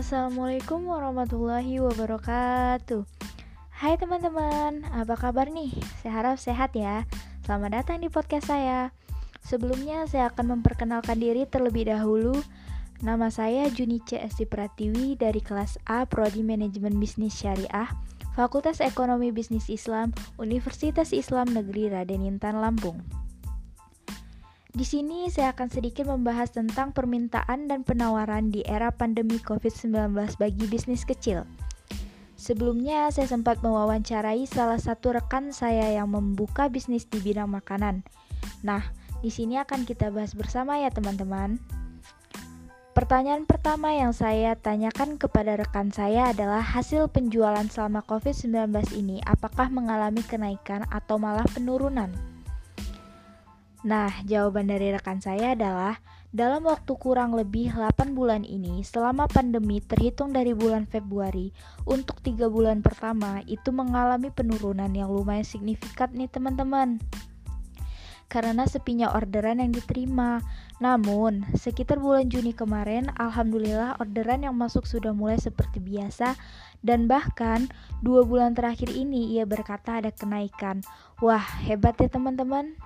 [0.00, 3.04] Assalamualaikum warahmatullahi wabarakatuh.
[3.68, 5.76] Hai teman-teman, apa kabar nih?
[6.00, 7.04] Saya harap sehat ya.
[7.44, 8.96] Selamat datang di podcast saya.
[9.44, 12.32] Sebelumnya saya akan memperkenalkan diri terlebih dahulu.
[13.04, 17.92] Nama saya Junice Esti Pratiwi dari kelas A Prodi Manajemen Bisnis Syariah
[18.32, 23.04] Fakultas Ekonomi Bisnis Islam Universitas Islam Negeri Raden Intan Lampung
[24.70, 30.64] di sini saya akan sedikit membahas tentang permintaan dan penawaran di era pandemi COVID-19 bagi
[30.70, 31.42] bisnis kecil.
[32.38, 38.00] Sebelumnya, saya sempat mewawancarai salah satu rekan saya yang membuka bisnis di bidang makanan.
[38.64, 38.80] Nah,
[39.20, 41.60] di sini akan kita bahas bersama ya, teman-teman.
[42.96, 49.68] Pertanyaan pertama yang saya tanyakan kepada rekan saya adalah hasil penjualan selama COVID-19 ini apakah
[49.68, 52.29] mengalami kenaikan atau malah penurunan?
[53.80, 55.96] Nah, jawaban dari rekan saya adalah
[56.30, 61.50] dalam waktu kurang lebih 8 bulan ini, selama pandemi terhitung dari bulan Februari,
[61.88, 67.00] untuk 3 bulan pertama itu mengalami penurunan yang lumayan signifikan nih teman-teman.
[68.30, 70.38] Karena sepinya orderan yang diterima.
[70.78, 76.38] Namun, sekitar bulan Juni kemarin, Alhamdulillah orderan yang masuk sudah mulai seperti biasa
[76.86, 77.66] dan bahkan
[78.06, 80.86] dua bulan terakhir ini ia berkata ada kenaikan.
[81.18, 82.78] Wah, hebat ya teman-teman.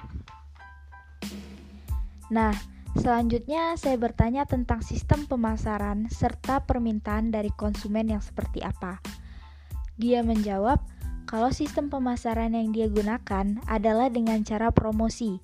[2.34, 2.50] Nah,
[2.98, 8.98] selanjutnya saya bertanya tentang sistem pemasaran serta permintaan dari konsumen yang seperti apa.
[9.94, 10.82] Dia menjawab,
[11.30, 15.38] kalau sistem pemasaran yang dia gunakan adalah dengan cara promosi,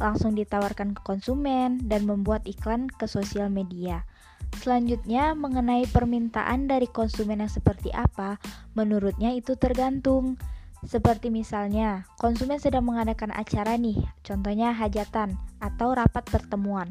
[0.00, 4.08] langsung ditawarkan ke konsumen dan membuat iklan ke sosial media.
[4.56, 8.40] Selanjutnya, mengenai permintaan dari konsumen yang seperti apa,
[8.72, 10.40] menurutnya itu tergantung.
[10.86, 16.86] Seperti misalnya, konsumen sedang mengadakan acara nih, contohnya hajatan atau rapat pertemuan.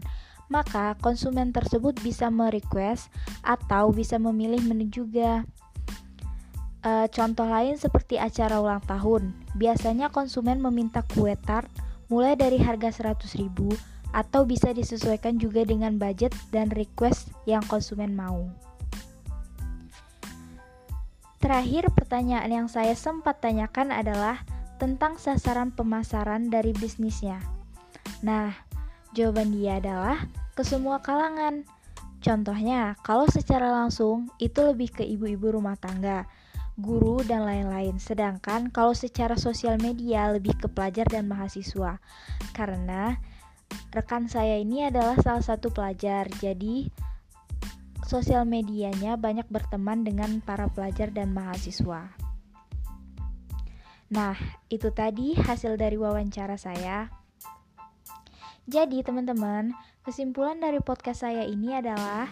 [0.51, 3.07] Maka konsumen tersebut bisa merequest
[3.43, 5.47] atau bisa memilih menu juga.
[6.83, 9.35] E, contoh lain seperti acara ulang tahun.
[9.55, 11.71] Biasanya konsumen meminta kue tart
[12.07, 13.47] mulai dari harga 100.000
[14.15, 18.66] atau bisa disesuaikan juga dengan budget dan request yang konsumen mau.
[21.37, 24.41] Terakhir, pertanyaan yang saya sempat tanyakan adalah
[24.81, 27.41] tentang sasaran pemasaran dari bisnisnya.
[28.25, 28.53] Nah,
[29.13, 30.25] jawaban dia adalah
[30.57, 31.61] ke semua kalangan.
[32.17, 36.25] Contohnya, kalau secara langsung itu lebih ke ibu-ibu rumah tangga,
[36.77, 38.01] guru, dan lain-lain.
[38.01, 42.01] Sedangkan kalau secara sosial media lebih ke pelajar dan mahasiswa.
[42.53, 43.17] Karena
[43.93, 46.89] rekan saya ini adalah salah satu pelajar, jadi
[48.07, 52.15] sosial medianya banyak berteman dengan para pelajar dan mahasiswa.
[54.07, 54.39] Nah,
[54.71, 57.11] itu tadi hasil dari wawancara saya.
[58.63, 59.75] Jadi, teman-teman,
[60.07, 62.31] kesimpulan dari podcast saya ini adalah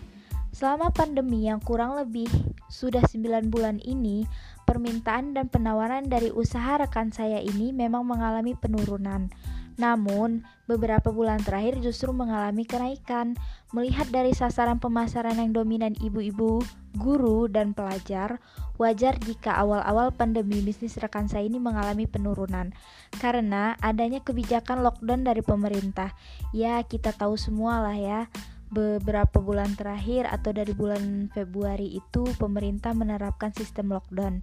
[0.55, 2.31] selama pandemi yang kurang lebih
[2.71, 4.23] sudah 9 bulan ini,
[4.63, 9.27] permintaan dan penawaran dari usaha rekan saya ini memang mengalami penurunan.
[9.75, 13.35] Namun, beberapa bulan terakhir justru mengalami kenaikan.
[13.75, 16.63] Melihat dari sasaran pemasaran yang dominan ibu-ibu,
[16.95, 18.39] guru, dan pelajar,
[18.79, 22.71] wajar jika awal-awal pandemi bisnis rekan saya ini mengalami penurunan
[23.19, 26.15] karena adanya kebijakan lockdown dari pemerintah.
[26.55, 28.21] Ya, kita tahu semua lah ya.
[28.65, 34.41] Beberapa bulan terakhir atau dari bulan Februari itu pemerintah menerapkan sistem lockdown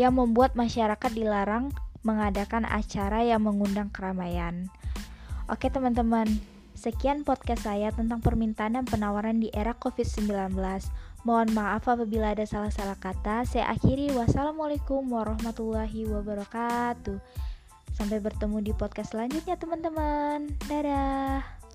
[0.00, 1.68] yang membuat masyarakat dilarang
[2.02, 4.70] mengadakan acara yang mengundang keramaian.
[5.50, 6.28] Oke teman-teman,
[6.78, 10.54] sekian podcast saya tentang permintaan dan penawaran di era COVID-19.
[11.22, 13.46] Mohon maaf apabila ada salah-salah kata.
[13.46, 14.10] Saya akhiri.
[14.10, 17.18] Wassalamualaikum warahmatullahi wabarakatuh.
[17.94, 20.50] Sampai bertemu di podcast selanjutnya teman-teman.
[20.66, 21.71] Dadah.